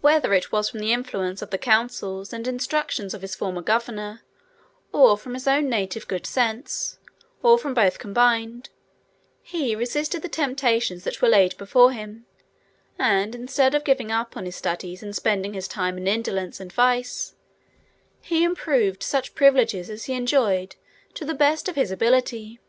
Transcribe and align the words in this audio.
Whether 0.00 0.32
it 0.32 0.52
was 0.52 0.68
from 0.68 0.78
the 0.78 0.92
influence 0.92 1.42
of 1.42 1.50
the 1.50 1.58
counsels 1.58 2.32
and 2.32 2.46
instructions 2.46 3.12
of 3.14 3.22
his 3.22 3.34
former 3.34 3.60
governor, 3.60 4.22
or 4.92 5.18
from 5.18 5.34
his 5.34 5.48
own 5.48 5.68
native 5.68 6.06
good 6.06 6.24
sense, 6.24 7.00
or 7.42 7.58
from 7.58 7.74
both 7.74 7.98
combined, 7.98 8.68
he 9.42 9.74
resisted 9.74 10.22
the 10.22 10.28
temptations 10.28 11.02
that 11.02 11.20
were 11.20 11.26
laid 11.28 11.58
before 11.58 11.90
him, 11.90 12.26
and, 12.96 13.34
instead 13.34 13.74
of 13.74 13.82
giving 13.82 14.12
up 14.12 14.34
his 14.36 14.54
studies, 14.54 15.02
and 15.02 15.16
spending 15.16 15.52
his 15.52 15.66
time 15.66 15.98
in 15.98 16.06
indolence 16.06 16.60
and 16.60 16.72
vice, 16.72 17.34
he 18.20 18.44
improved 18.44 19.02
such 19.02 19.34
privileges 19.34 19.90
as 19.90 20.04
he 20.04 20.12
enjoyed 20.14 20.76
to 21.14 21.24
the 21.24 21.34
best 21.34 21.68
of 21.68 21.74
his 21.74 21.90
ability. 21.90 22.60